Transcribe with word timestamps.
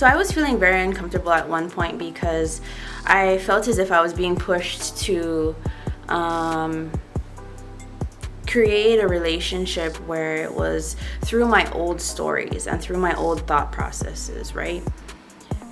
So 0.00 0.06
I 0.06 0.16
was 0.16 0.32
feeling 0.32 0.58
very 0.58 0.80
uncomfortable 0.80 1.30
at 1.30 1.46
one 1.46 1.68
point 1.68 1.98
because 1.98 2.62
I 3.04 3.36
felt 3.36 3.68
as 3.68 3.76
if 3.76 3.92
I 3.92 4.00
was 4.00 4.14
being 4.14 4.34
pushed 4.34 4.96
to 5.02 5.54
um, 6.08 6.90
create 8.46 8.98
a 8.98 9.06
relationship 9.06 9.94
where 10.06 10.36
it 10.36 10.54
was 10.54 10.96
through 11.20 11.48
my 11.48 11.70
old 11.72 12.00
stories 12.00 12.66
and 12.66 12.80
through 12.80 12.96
my 12.96 13.14
old 13.14 13.46
thought 13.46 13.72
processes, 13.72 14.54
right? 14.54 14.80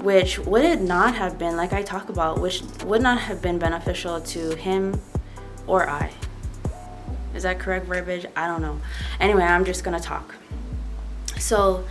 Which 0.03 0.39
would 0.41 0.67
it 0.67 0.83
not 0.83 1.15
have 1.15 1.39
been, 1.39 1.57
like 1.57 1.73
I 1.73 1.81
talk 1.81 2.11
about, 2.11 2.39
which 2.39 2.61
would 2.85 3.01
not 3.01 3.21
have 3.21 3.41
been 3.41 3.59
beneficial 3.59 4.21
to 4.21 4.55
him 4.57 5.01
or 5.67 5.89
I. 5.89 6.13
Is 7.35 7.45
that 7.45 7.59
correct 7.59 7.87
verbiage? 7.87 8.27
I 8.37 8.47
don't 8.47 8.61
know. 8.61 8.79
Anyway, 9.21 9.45
I'm 9.45 9.65
just 9.65 9.85
gonna 9.85 9.99
talk. 9.99 10.35
So, 11.39 11.87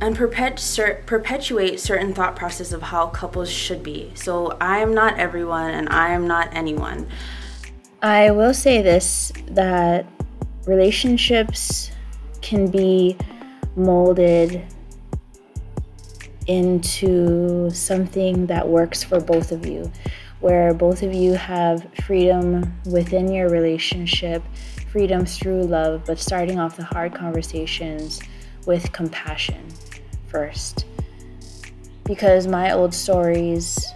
and 0.00 0.16
perpet- 0.16 1.02
perpetuate 1.06 1.80
certain 1.80 2.12
thought 2.12 2.36
process 2.36 2.72
of 2.72 2.82
how 2.82 3.06
couples 3.08 3.50
should 3.50 3.82
be. 3.82 4.10
So 4.14 4.56
I 4.60 4.78
am 4.78 4.94
not 4.94 5.18
everyone 5.18 5.70
and 5.70 5.88
I 5.88 6.10
am 6.10 6.26
not 6.26 6.48
anyone. 6.52 7.08
I 8.02 8.30
will 8.30 8.54
say 8.54 8.82
this 8.82 9.32
that 9.48 10.06
relationships 10.66 11.90
can 12.42 12.70
be 12.70 13.16
molded 13.74 14.62
into 16.46 17.70
something 17.70 18.46
that 18.46 18.66
works 18.68 19.02
for 19.02 19.20
both 19.20 19.50
of 19.50 19.66
you, 19.66 19.90
where 20.40 20.72
both 20.72 21.02
of 21.02 21.12
you 21.12 21.32
have 21.32 21.86
freedom 22.04 22.72
within 22.84 23.32
your 23.32 23.48
relationship, 23.48 24.42
freedom 24.90 25.26
through 25.26 25.64
love, 25.64 26.02
but 26.06 26.18
starting 26.18 26.60
off 26.60 26.76
the 26.76 26.84
hard 26.84 27.14
conversations 27.14 28.20
with 28.66 28.92
compassion 28.92 29.64
first. 30.28 30.86
Because 32.04 32.46
my 32.46 32.72
old 32.72 32.94
stories, 32.94 33.86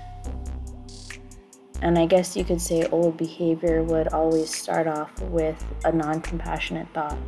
and 1.82 1.98
I 1.98 2.06
guess 2.06 2.36
you 2.36 2.44
could 2.44 2.60
say 2.60 2.86
old 2.86 3.16
behavior, 3.16 3.82
would 3.82 4.08
always 4.08 4.54
start 4.54 4.86
off 4.86 5.20
with 5.22 5.62
a 5.84 5.92
non 5.92 6.20
compassionate 6.20 6.88
thought 6.92 7.18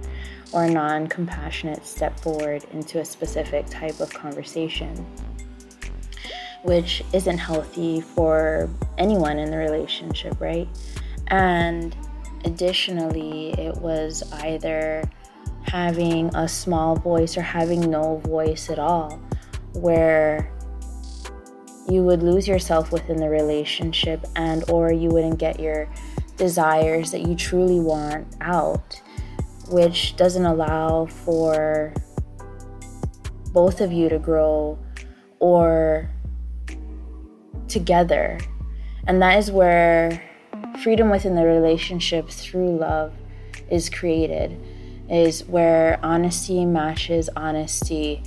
or 0.53 0.65
a 0.65 0.71
non 0.71 1.07
compassionate 1.07 1.87
step 1.87 2.19
forward 2.21 2.65
into 2.73 3.01
a 3.01 3.05
specific 3.05 3.67
type 3.67 4.01
of 4.01 4.13
conversation, 4.13 5.07
which 6.63 7.03
isn't 7.13 7.39
healthy 7.39 8.01
for 8.01 8.69
anyone 8.99 9.39
in 9.39 9.51
the 9.51 9.57
relationship, 9.57 10.41
right? 10.41 10.69
And 11.29 11.97
additionally, 12.45 13.53
it 13.53 13.77
was 13.77 14.23
either 14.33 15.03
having 15.73 16.29
a 16.37 16.47
small 16.47 16.95
voice 16.95 17.39
or 17.39 17.41
having 17.41 17.81
no 17.81 18.19
voice 18.19 18.69
at 18.69 18.79
all, 18.79 19.19
where 19.73 20.53
you 21.89 22.03
would 22.03 22.23
lose 22.23 22.47
yourself 22.47 22.93
within 22.93 23.17
the 23.17 23.29
relationship 23.31 24.23
and 24.37 24.69
or 24.71 24.93
you 24.93 25.09
wouldn't 25.09 25.39
get 25.39 25.59
your 25.59 25.89
desires 26.37 27.11
that 27.11 27.27
you 27.27 27.35
truly 27.35 27.81
want 27.81 28.37
out 28.43 29.01
which 29.71 30.15
doesn't 30.17 30.45
allow 30.45 31.07
for 31.07 31.95
both 33.55 33.81
of 33.81 33.91
you 33.91 34.11
to 34.11 34.19
grow 34.19 34.79
or 35.39 36.11
together. 37.69 38.39
And 39.07 39.23
that 39.23 39.39
is 39.39 39.51
where 39.51 40.23
freedom 40.83 41.09
within 41.09 41.35
the 41.35 41.47
relationship 41.47 42.29
through 42.29 42.77
love 42.77 43.15
is 43.71 43.89
created 43.89 44.61
is 45.13 45.45
where 45.45 46.01
honesty 46.03 46.65
matches 46.65 47.29
honesty 47.37 48.23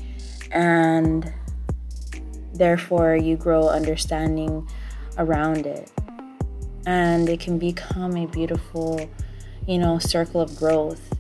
and 0.52 1.34
therefore 2.54 3.16
you 3.16 3.36
grow 3.36 3.68
understanding 3.68 4.70
around 5.18 5.66
it. 5.66 5.92
And 6.86 7.28
it 7.28 7.40
can 7.40 7.58
become 7.58 8.16
a 8.16 8.28
beautiful 8.28 9.10
you 9.68 9.80
know 9.80 9.98
circle 9.98 10.42
of 10.42 10.56
growth. 10.56 11.12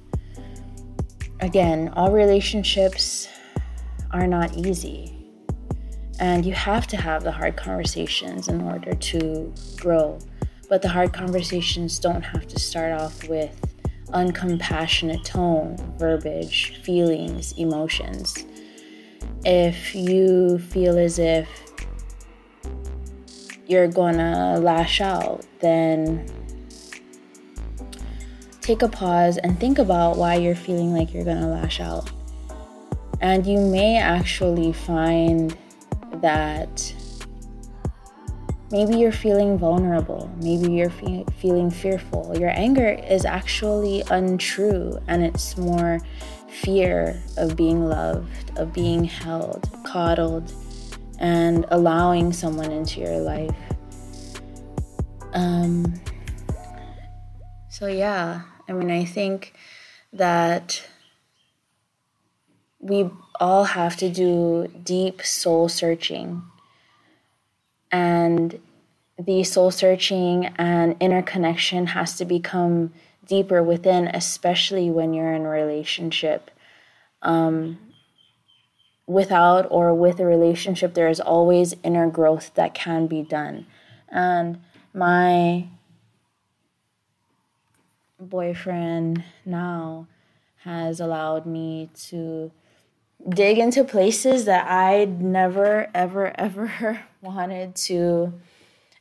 Again 1.39 1.89
all 1.93 2.11
relationships 2.11 3.27
are 4.11 4.27
not 4.27 4.55
easy 4.55 5.15
and 6.19 6.45
you 6.45 6.53
have 6.53 6.85
to 6.87 6.97
have 6.97 7.23
the 7.23 7.31
hard 7.31 7.57
conversations 7.57 8.47
in 8.47 8.61
order 8.61 8.93
to 8.93 9.51
grow. 9.77 10.19
But 10.69 10.83
the 10.83 10.89
hard 10.89 11.11
conversations 11.11 11.97
don't 11.97 12.21
have 12.21 12.47
to 12.47 12.59
start 12.59 12.93
off 12.93 13.27
with 13.27 13.64
uncompassionate 14.13 15.23
tone, 15.23 15.77
verbiage, 15.97 16.77
feelings, 16.83 17.53
emotions. 17.53 18.45
If 19.43 19.93
you 19.95 20.59
feel 20.59 20.97
as 20.97 21.19
if 21.19 21.47
you're 23.67 23.87
gonna 23.87 24.59
lash 24.59 25.01
out, 25.01 25.45
then 25.59 26.27
take 28.61 28.81
a 28.81 28.87
pause 28.87 29.37
and 29.37 29.59
think 29.59 29.79
about 29.79 30.17
why 30.17 30.35
you're 30.35 30.55
feeling 30.55 30.93
like 30.93 31.13
you're 31.13 31.25
gonna 31.25 31.49
lash 31.49 31.79
out. 31.79 32.11
And 33.21 33.45
you 33.45 33.59
may 33.59 33.97
actually 33.97 34.73
find 34.73 35.55
that 36.21 36.93
Maybe 38.71 38.97
you're 38.97 39.11
feeling 39.11 39.57
vulnerable. 39.57 40.29
Maybe 40.41 40.71
you're 40.73 40.89
fe- 40.89 41.25
feeling 41.39 41.69
fearful. 41.69 42.35
Your 42.37 42.49
anger 42.49 42.87
is 42.87 43.23
actually 43.23 44.03
untrue 44.09 44.97
and 45.07 45.23
it's 45.23 45.55
more 45.55 45.99
fear 46.49 47.21
of 47.37 47.55
being 47.55 47.85
loved, 47.87 48.57
of 48.57 48.73
being 48.73 49.03
held, 49.03 49.69
coddled, 49.85 50.51
and 51.19 51.65
allowing 51.69 52.33
someone 52.33 52.71
into 52.71 53.01
your 53.01 53.19
life. 53.19 53.55
Um, 55.33 56.01
so, 57.69 57.87
yeah, 57.87 58.41
I 58.67 58.73
mean, 58.73 58.89
I 58.89 59.05
think 59.05 59.53
that 60.11 60.87
we 62.79 63.09
all 63.39 63.65
have 63.65 63.95
to 63.97 64.09
do 64.09 64.71
deep 64.83 65.21
soul 65.21 65.69
searching 65.69 66.41
and 67.95 68.59
the 69.17 69.41
soul 69.45 69.71
searching 69.71 70.47
and 70.57 70.97
inner 70.99 71.21
connection 71.21 71.87
has 71.87 72.17
to 72.17 72.25
become 72.25 72.91
deeper 73.25 73.63
within, 73.63 74.09
especially 74.09 74.89
when 74.89 75.13
you're 75.13 75.31
in 75.31 75.45
a 75.45 75.49
relationship. 75.49 76.51
Um, 77.21 77.79
without 79.07 79.65
or 79.69 79.93
with 79.93 80.19
a 80.19 80.25
relationship, 80.25 80.93
there 80.93 81.07
is 81.07 81.21
always 81.21 81.73
inner 81.83 82.09
growth 82.09 82.53
that 82.55 82.73
can 82.73 83.07
be 83.07 83.21
done. 83.21 83.65
And 84.09 84.59
my 84.93 85.69
boyfriend 88.19 89.23
now 89.45 90.07
has 90.63 90.99
allowed 90.99 91.45
me 91.45 91.89
to 92.09 92.51
dig 93.29 93.57
into 93.57 93.85
places 93.85 94.43
that 94.43 94.69
I'd 94.69 95.21
never, 95.21 95.89
ever, 95.95 96.33
ever 96.37 97.05
wanted 97.25 97.75
to 97.75 98.33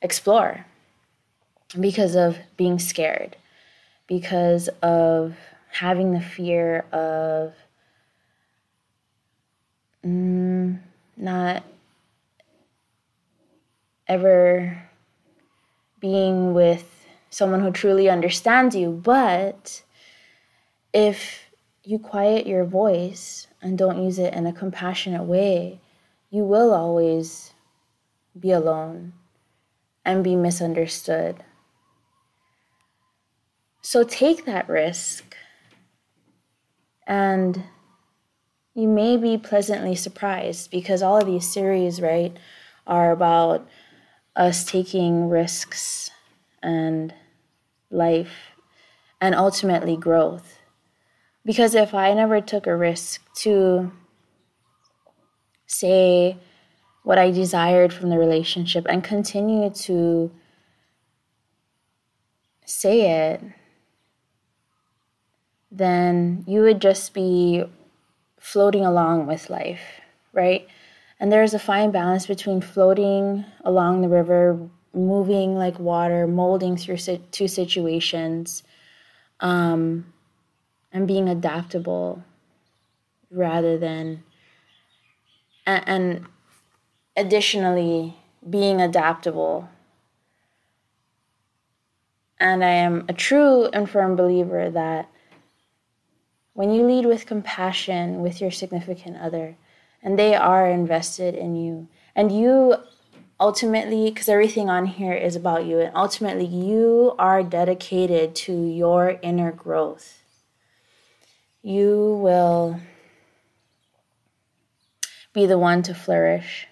explore 0.03 0.67
because 1.79 2.15
of 2.15 2.39
being 2.57 2.79
scared, 2.79 3.37
because 4.07 4.69
of 4.83 5.37
having 5.71 6.13
the 6.13 6.21
fear 6.21 6.85
of 6.93 7.55
mm, 10.05 10.79
not 11.17 11.65
ever 14.07 14.83
being 16.01 16.53
with 16.55 17.07
someone 17.31 17.61
who 17.61 17.71
truly 17.71 18.09
understands 18.09 18.77
you. 18.77 18.91
But 18.91 19.83
if 20.93 21.51
you 21.83 21.99
quiet 21.99 22.47
your 22.47 22.65
voice 22.65 23.47
and 23.63 23.79
don't 23.79 24.03
use 24.03 24.19
it 24.19 24.35
in 24.35 24.47
a 24.47 24.53
compassionate 24.53 25.25
way, 25.25 25.81
you 26.31 26.45
will 26.45 26.75
always 26.75 27.54
be 28.39 28.51
alone 28.51 29.13
and 30.05 30.23
be 30.25 30.37
misunderstood. 30.37 31.43
So 33.81 34.03
take 34.03 34.45
that 34.47 34.69
risk, 34.69 35.37
and 37.07 37.65
you 38.75 38.89
may 38.89 39.17
be 39.17 39.37
pleasantly 39.39 39.95
surprised 39.95 40.71
because 40.71 41.03
all 41.03 41.19
of 41.19 41.27
these 41.27 41.51
series, 41.51 42.01
right, 42.01 42.37
are 42.87 43.13
about 43.13 43.69
us 44.35 44.65
taking 44.65 45.29
risks 45.29 46.11
and 46.63 47.15
life 47.91 48.53
and 49.21 49.35
ultimately 49.35 49.97
growth. 49.97 50.59
Because 51.45 51.75
if 51.75 51.95
I 51.95 52.15
never 52.15 52.41
took 52.41 52.67
a 52.67 52.75
risk 52.75 53.23
to 53.43 53.93
say 55.67 56.39
what 57.05 57.19
I 57.19 57.31
desired 57.31 57.93
from 57.93 58.09
the 58.09 58.19
relationship 58.19 58.87
and 58.89 59.05
continue 59.05 59.71
to 59.71 60.33
say 62.65 63.31
it, 63.31 63.43
then 65.71 66.45
you 66.47 66.63
would 66.63 66.81
just 66.81 67.13
be 67.13 67.63
floating 68.41 68.87
along 68.87 69.27
with 69.27 69.51
life, 69.51 70.01
right? 70.33 70.67
And 71.21 71.31
there's 71.31 71.53
a 71.53 71.59
fine 71.59 71.91
balance 71.91 72.27
between 72.27 72.63
floating 72.63 73.45
along 73.65 74.01
the 74.01 74.09
river, 74.09 74.59
moving 74.95 75.57
like 75.57 75.79
water, 75.79 76.27
molding 76.27 76.77
through 76.77 76.97
two 77.31 77.49
situations, 77.49 78.63
um, 79.41 80.07
and 80.91 81.07
being 81.07 81.29
adaptable 81.29 82.25
rather 83.31 83.77
than, 83.77 84.23
and, 85.67 85.85
and 85.87 86.27
additionally, 87.17 88.17
being 88.49 88.81
adaptable. 88.81 89.69
And 92.39 92.65
I 92.65 92.71
am 92.71 93.05
a 93.09 93.13
true 93.13 93.67
and 93.67 93.89
firm 93.89 94.17
believer 94.17 94.71
that 94.71 95.09
when 96.53 96.71
you 96.71 96.87
lead 96.87 97.07
with 97.07 97.27
compassion 97.27 98.21
with 98.21 98.41
your 98.41 98.51
significant 98.51 99.17
other, 99.17 99.57
and 100.03 100.19
they 100.19 100.35
are 100.35 100.69
invested 100.69 101.35
in 101.35 101.57
you, 101.57 101.89
and 102.15 102.31
you 102.31 102.77
ultimately, 103.41 104.11
because 104.11 104.29
everything 104.29 104.69
on 104.69 104.87
here 104.87 105.15
is 105.15 105.35
about 105.35 105.65
you, 105.65 105.81
and 105.81 105.91
ultimately 105.97 106.45
you 106.45 107.15
are 107.19 107.43
dedicated 107.43 108.35
to 108.35 108.53
your 108.53 109.19
inner 109.23 109.51
growth, 109.51 110.23
you 111.63 112.19
will 112.23 112.81
be 115.33 115.47
the 115.47 115.59
one 115.59 115.83
to 115.83 115.95
flourish. 115.95 116.69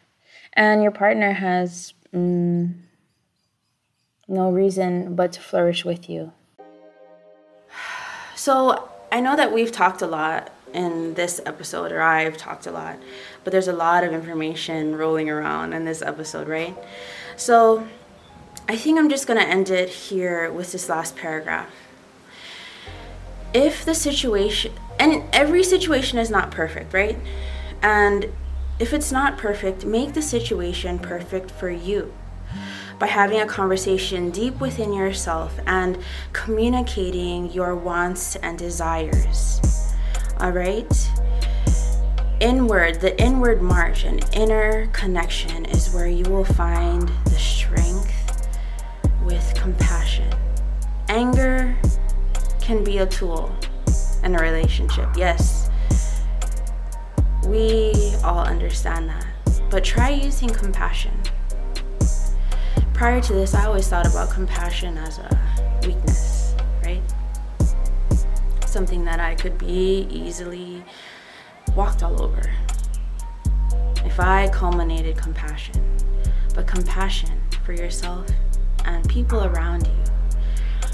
And 0.55 0.83
your 0.83 0.93
partner 0.93 1.33
has 1.33 1.95
mm, 2.15 2.75
no 4.29 4.51
reason 4.51 5.15
but 5.15 5.33
to 5.33 5.41
flourish 5.41 5.85
with 5.85 6.09
you. 6.09 6.33
So 8.35 8.89
I 9.13 9.21
know 9.21 9.37
that 9.37 9.53
we've 9.53 9.71
talked 9.71 10.03
a 10.03 10.07
lot 10.07 10.51
in 10.73 11.15
this 11.15 11.41
episode, 11.47 11.93
or 11.93 12.01
I've 12.01 12.37
talked 12.37 12.67
a 12.67 12.73
lot, 12.73 12.99
but 13.45 13.53
there's 13.53 13.69
a 13.69 13.73
lot 13.73 14.05
of 14.05 14.13
information 14.13 14.97
rolling 14.97 15.31
around 15.31 15.73
in 15.75 15.85
this 15.85 16.03
episode, 16.03 16.49
right? 16.49 16.77
So 17.37 17.87
I 18.69 18.77
think 18.77 18.99
I'm 18.99 19.09
just 19.09 19.27
to 19.39 19.47
end 19.47 19.71
it 19.71 19.89
here 19.89 20.51
with 20.51 20.73
this 20.73 20.89
last 20.89 21.17
paragraph. 21.17 21.71
If 23.55 23.85
the 23.85 23.95
situation, 23.95 24.73
and 24.99 25.25
every 25.33 25.63
situation 25.63 26.19
is 26.19 26.31
not 26.31 26.51
perfect, 26.51 26.95
right? 26.95 27.19
And 27.83 28.33
if 28.79 28.93
it's 28.93 29.13
not 29.13 29.39
perfect, 29.39 29.85
make 29.85 30.15
the 30.15 30.23
situation 30.23 30.99
perfect 30.99 31.51
for 31.51 31.71
you 31.71 32.13
by 32.99 33.07
having 33.07 33.41
a 33.41 33.47
conversation 33.47 34.31
deep 34.31 34.61
within 34.61 34.93
yourself 34.93 35.59
and 35.67 35.99
communicating 36.33 37.51
your 37.53 37.75
wants 37.75 38.37
and 38.37 38.59
desires 38.59 39.61
all 40.43 40.51
right? 40.51 41.11
Inward, 42.41 43.01
the 43.01 43.19
inward 43.23 43.63
march 43.63 44.05
and 44.05 44.25
inner 44.35 44.89
connection 44.89 45.65
is 45.67 45.95
where 45.95 46.09
you 46.09 46.25
will 46.25 46.45
find 46.45 47.09
the 47.27 47.39
strength 47.39 48.49
with 49.25 49.55
compassion. 49.55 50.29
Anger 51.09 51.77
can 52.61 52.83
be 52.83 52.99
a 52.99 53.07
tool 53.07 53.55
in 54.25 54.35
a 54.35 54.39
relationship, 54.39 55.09
yes. 55.17 55.62
We 57.47 58.15
all 58.25 58.41
understand 58.41 59.09
that. 59.09 59.27
But 59.71 59.85
try 59.85 60.11
using 60.11 60.51
compassion. 60.51 61.13
Prior 62.93 63.21
to 63.21 63.33
this, 63.33 63.55
I 63.55 63.67
always 63.67 63.89
thought 63.89 64.07
about 64.07 64.31
compassion 64.31 64.97
as 64.99 65.19
a 65.19 65.81
weakness, 65.85 66.55
right? 66.85 67.03
something 68.73 69.05
that 69.05 69.21
I 69.21 69.35
could 69.35 69.59
be 69.59 70.09
easily 70.11 70.83
walked 71.77 72.03
all 72.03 72.23
over. 72.23 72.51
If 74.05 74.19
I 74.19 74.49
culminated 74.49 75.17
compassion, 75.17 75.85
but 76.55 76.67
compassion 76.67 77.39
for 77.65 77.75
yourself 77.75 78.27
and 78.87 79.07
people 79.09 79.45
around 79.45 79.87
you, 79.87 80.89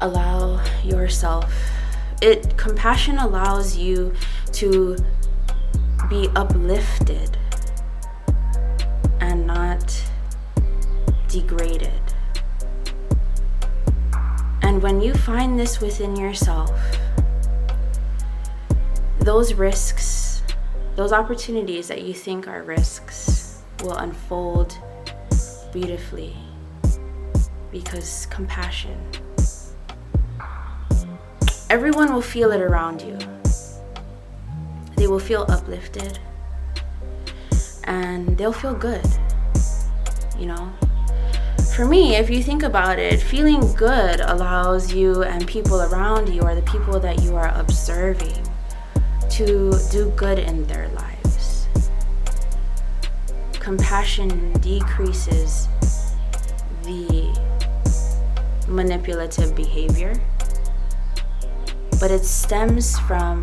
allow 0.00 0.64
yourself. 0.82 1.54
It 2.22 2.56
compassion 2.56 3.18
allows 3.18 3.76
you 3.76 4.14
to 4.52 4.96
be 6.08 6.28
uplifted 6.34 7.36
and 9.20 9.46
not 9.46 10.02
degraded. 11.28 12.00
And 14.62 14.82
when 14.82 15.00
you 15.00 15.12
find 15.12 15.58
this 15.58 15.80
within 15.80 16.16
yourself, 16.16 16.72
those 19.20 19.52
risks, 19.52 20.42
those 20.96 21.12
opportunities 21.12 21.88
that 21.88 22.02
you 22.02 22.14
think 22.14 22.48
are 22.48 22.62
risks, 22.62 23.62
will 23.82 23.96
unfold 23.96 24.78
beautifully 25.72 26.34
because 27.70 28.26
compassion. 28.26 28.98
Everyone 31.68 32.14
will 32.14 32.22
feel 32.22 32.50
it 32.52 32.62
around 32.62 33.02
you. 33.02 33.37
Will 35.08 35.18
feel 35.18 35.46
uplifted 35.48 36.18
and 37.84 38.36
they'll 38.36 38.52
feel 38.52 38.74
good, 38.74 39.06
you 40.38 40.44
know. 40.44 40.70
For 41.74 41.86
me, 41.86 42.16
if 42.16 42.28
you 42.28 42.42
think 42.42 42.62
about 42.62 42.98
it, 42.98 43.18
feeling 43.18 43.72
good 43.72 44.20
allows 44.20 44.92
you 44.92 45.22
and 45.22 45.48
people 45.48 45.80
around 45.80 46.28
you, 46.28 46.42
or 46.42 46.54
the 46.54 46.62
people 46.70 47.00
that 47.00 47.22
you 47.22 47.36
are 47.36 47.48
observing, 47.58 48.36
to 49.30 49.72
do 49.90 50.12
good 50.14 50.38
in 50.38 50.66
their 50.66 50.88
lives. 50.88 51.68
Compassion 53.54 54.52
decreases 54.60 55.68
the 56.82 57.32
manipulative 58.68 59.56
behavior, 59.56 60.12
but 61.98 62.10
it 62.10 62.26
stems 62.26 62.98
from 62.98 63.42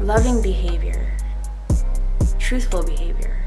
loving 0.00 0.42
behavior, 0.42 1.16
truthful 2.38 2.82
behavior, 2.82 3.44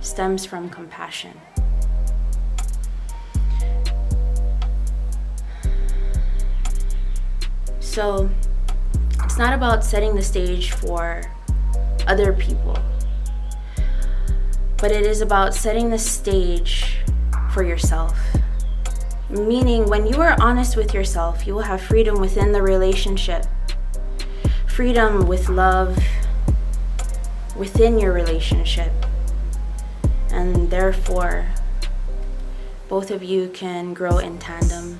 stems 0.00 0.46
from 0.46 0.70
compassion. 0.70 1.38
So, 7.80 8.30
it's 9.22 9.38
not 9.38 9.52
about 9.52 9.84
setting 9.84 10.14
the 10.14 10.22
stage 10.22 10.72
for 10.72 11.30
other 12.06 12.32
people, 12.32 12.78
but 14.78 14.90
it 14.90 15.04
is 15.04 15.20
about 15.20 15.54
setting 15.54 15.90
the 15.90 15.98
stage 15.98 16.98
for 17.50 17.62
yourself. 17.62 18.18
Meaning, 19.28 19.86
when 19.88 20.06
you 20.06 20.20
are 20.22 20.36
honest 20.40 20.76
with 20.76 20.94
yourself, 20.94 21.46
you 21.46 21.54
will 21.54 21.62
have 21.62 21.80
freedom 21.80 22.20
within 22.20 22.52
the 22.52 22.62
relationship, 22.62 23.44
freedom 24.76 25.26
with 25.26 25.48
love 25.48 25.96
within 27.56 27.98
your 27.98 28.12
relationship, 28.12 28.92
and 30.28 30.70
therefore, 30.70 31.46
both 32.86 33.10
of 33.10 33.22
you 33.22 33.48
can 33.54 33.94
grow 33.94 34.18
in 34.18 34.38
tandem 34.38 34.98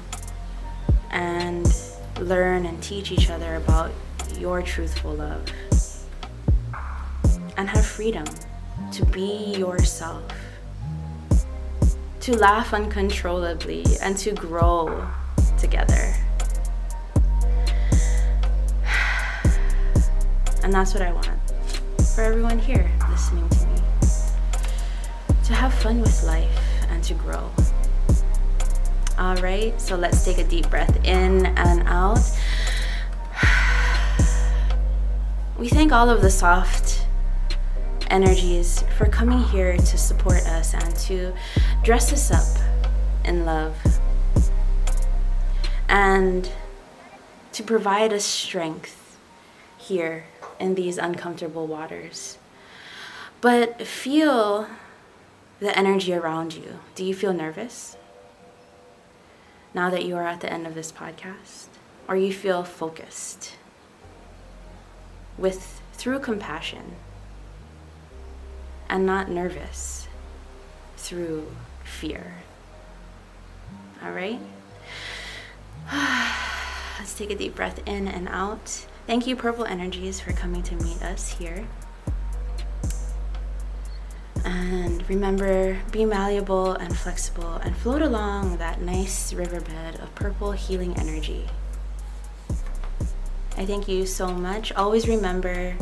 and 1.11 1.77
learn 2.21 2.65
and 2.65 2.83
teach 2.83 3.13
each 3.13 3.29
other 3.29 3.57
about 3.57 3.93
your 4.39 4.63
truthful 4.63 5.13
love 5.13 5.45
and 7.59 7.69
have 7.69 7.85
freedom 7.85 8.25
to 8.91 9.05
be 9.05 9.57
yourself, 9.59 10.25
to 12.21 12.35
laugh 12.35 12.73
uncontrollably, 12.73 13.85
and 14.01 14.17
to 14.17 14.33
grow 14.33 15.07
together. 15.59 16.15
And 20.67 20.75
that's 20.75 20.95
what 20.95 21.03
I 21.05 21.13
want 21.13 21.29
for 22.17 22.23
everyone 22.23 22.59
here 22.59 22.91
listening 23.09 23.49
to 23.51 23.67
me 23.69 23.81
to 25.45 25.55
have 25.55 25.73
fun 25.73 26.01
with 26.01 26.25
life 26.25 26.59
and 26.91 27.05
to 27.05 27.15
grow. 27.15 27.49
All 29.17 29.37
right, 29.37 29.81
so 29.81 29.95
let's 29.95 30.25
take 30.25 30.39
a 30.39 30.45
deep 30.45 30.69
breath 30.69 30.97
in 31.05 31.47
and 31.47 31.85
out. 31.87 32.19
We 35.57 35.69
thank 35.69 35.93
all 35.93 36.11
of 36.11 36.21
the 36.21 36.33
soft 36.33 37.07
energies 38.11 38.83
for 38.99 39.07
coming 39.07 39.45
here 39.45 39.77
to 39.77 39.97
support 39.97 40.45
us 40.49 40.75
and 40.75 40.97
to 40.97 41.33
dress 41.85 42.13
us 42.13 42.33
up 42.33 42.61
in 43.25 43.45
love 43.45 43.77
and 45.89 46.51
to 47.53 47.63
provide 47.63 48.13
us 48.13 48.25
strength 48.25 49.17
here 49.79 50.25
in 50.59 50.75
these 50.75 50.99
uncomfortable 50.99 51.67
waters. 51.67 52.39
But 53.41 53.87
feel 53.87 54.69
the 55.61 55.77
energy 55.77 56.13
around 56.13 56.55
you. 56.55 56.81
Do 56.95 57.05
you 57.05 57.15
feel 57.15 57.33
nervous 57.33 57.97
now 59.75 59.91
that 59.91 60.05
you 60.05 60.17
are 60.17 60.27
at 60.27 60.41
the 60.41 60.53
end 60.53 60.67
of 60.67 60.75
this 60.75 60.93
podcast? 60.93 61.67
Or 62.09 62.17
you 62.17 62.33
feel 62.33 62.65
focused? 62.65 63.57
with 65.39 65.81
through 65.93 66.21
compassion 66.21 66.97
and 68.89 69.05
not 69.05 69.31
nervous 69.31 70.09
through 70.97 71.47
fear. 71.85 72.35
All 74.03 74.13
right? 74.13 74.41
Let's 76.99 77.15
take 77.15 77.31
a 77.31 77.35
deep 77.35 77.55
breath 77.55 77.81
in 77.87 78.09
and 78.09 78.29
out. 78.29 78.87
Thank 79.07 79.29
you, 79.29 79.37
Purple 79.37 79.65
Energies, 79.65 80.21
for 80.21 80.33
coming 80.33 80.65
to 80.65 80.75
meet 80.77 81.01
us 81.01 81.29
here. 81.29 81.65
And 84.45 85.09
remember, 85.09 85.79
be 85.93 86.05
malleable 86.05 86.73
and 86.73 86.97
flexible 86.97 87.55
and 87.55 87.77
float 87.77 88.03
along 88.03 88.59
that 88.59 88.81
nice 88.81 89.33
riverbed 89.33 90.01
of 90.01 90.15
purple 90.15 90.53
healing 90.53 90.97
energy. 90.99 91.47
I 93.57 93.65
thank 93.65 93.89
you 93.89 94.07
so 94.07 94.29
much. 94.29 94.73
Always 94.73 95.09
remember 95.09 95.77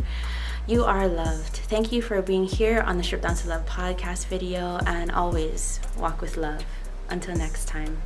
you 0.67 0.85
are 0.85 1.09
loved. 1.09 1.57
Thank 1.57 1.93
you 1.93 2.01
for 2.03 2.23
being 2.23 2.45
here 2.45 2.81
on 2.81 2.97
the 2.97 3.03
Strip 3.03 3.23
Down 3.23 3.37
to 3.37 3.49
Love 3.49 3.67
podcast 3.67 4.27
video 4.27 4.79
and 4.87 5.11
always 5.11 5.81
walk 5.99 6.21
with 6.21 6.37
love. 6.37 6.65
Until 7.11 7.37
next 7.37 7.69
time. 7.69 7.99